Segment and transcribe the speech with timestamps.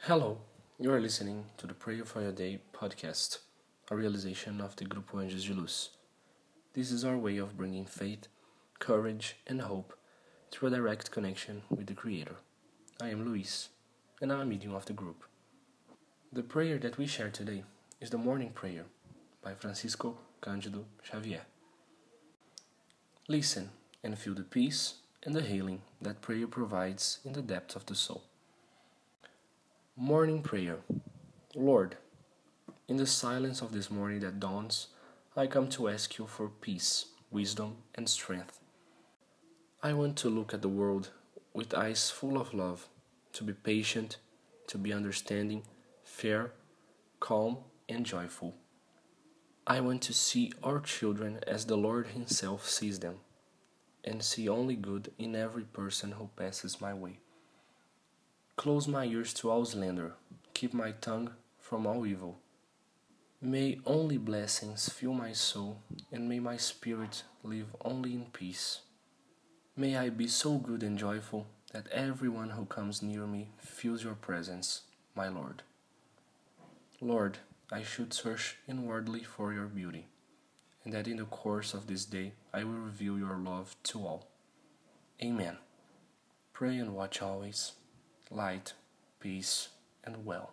[0.00, 0.36] Hello,
[0.78, 3.38] you are listening to the Prayer for Your Day podcast,
[3.90, 5.88] a realization of the Grupo Anjos de Luz.
[6.74, 8.28] This is our way of bringing faith,
[8.80, 9.94] courage, and hope
[10.50, 12.36] through a direct connection with the Creator.
[13.00, 13.70] I am Luis,
[14.20, 15.24] and I'm a medium of the group.
[16.34, 17.64] The prayer that we share today
[17.98, 18.84] is the Morning Prayer
[19.42, 21.46] by Francisco Cândido Xavier.
[23.26, 23.70] Listen
[24.02, 27.94] and feel the peace and the healing that prayer provides in the depths of the
[27.94, 28.24] soul.
[29.96, 30.78] Morning Prayer
[31.54, 31.96] Lord,
[32.88, 34.88] in the silence of this morning that dawns,
[35.36, 38.60] I come to ask you for peace, wisdom, and strength.
[39.82, 41.10] I want to look at the world
[41.52, 42.88] with eyes full of love,
[43.34, 44.18] to be patient,
[44.66, 45.62] to be understanding,
[46.02, 46.52] fair,
[47.20, 48.54] calm, and joyful.
[49.66, 53.20] I want to see our children as the Lord Himself sees them,
[54.04, 57.18] and see only good in every person who passes my way.
[58.56, 60.12] Close my ears to all slander,
[60.52, 62.38] keep my tongue from all evil.
[63.40, 65.78] May only blessings fill my soul,
[66.12, 68.80] and may my spirit live only in peace.
[69.76, 74.14] May I be so good and joyful that everyone who comes near me feels your
[74.14, 74.82] presence,
[75.16, 75.62] my Lord.
[77.00, 77.38] Lord,
[77.72, 80.06] I should search inwardly for your beauty,
[80.84, 84.28] and that in the course of this day I will reveal your love to all.
[85.22, 85.56] Amen.
[86.52, 87.72] Pray and watch always
[88.30, 88.74] light,
[89.20, 89.68] peace,
[90.04, 90.52] and well.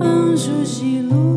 [0.00, 1.29] Anjos de luz.